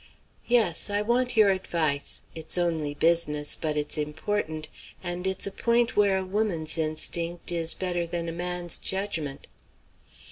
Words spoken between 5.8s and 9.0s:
where a woman's instinct is better than a man's